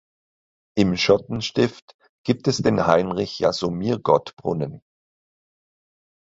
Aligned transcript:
Im 0.75 0.97
Schottenstift 0.97 1.95
gibt 2.25 2.47
es 2.47 2.57
den 2.57 2.87
Heinrich-Jasomirgott-Brunnen. 2.87 4.81